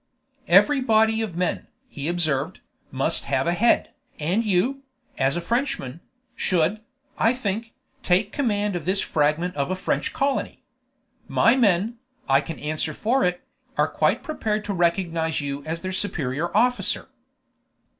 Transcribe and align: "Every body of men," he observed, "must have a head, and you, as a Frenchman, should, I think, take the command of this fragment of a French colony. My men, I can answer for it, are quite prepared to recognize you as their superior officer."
"Every 0.47 0.81
body 0.81 1.21
of 1.21 1.37
men," 1.37 1.67
he 1.87 2.07
observed, 2.07 2.59
"must 2.89 3.25
have 3.25 3.45
a 3.45 3.53
head, 3.53 3.93
and 4.17 4.43
you, 4.43 4.81
as 5.19 5.37
a 5.37 5.41
Frenchman, 5.41 5.99
should, 6.35 6.81
I 7.19 7.33
think, 7.35 7.75
take 8.01 8.31
the 8.31 8.35
command 8.37 8.75
of 8.75 8.85
this 8.85 9.01
fragment 9.01 9.55
of 9.55 9.69
a 9.69 9.75
French 9.75 10.11
colony. 10.11 10.63
My 11.27 11.55
men, 11.55 11.99
I 12.27 12.41
can 12.41 12.57
answer 12.57 12.95
for 12.95 13.23
it, 13.23 13.43
are 13.77 13.87
quite 13.87 14.23
prepared 14.23 14.65
to 14.65 14.73
recognize 14.73 15.39
you 15.39 15.63
as 15.65 15.81
their 15.83 15.93
superior 15.93 16.49
officer." 16.57 17.09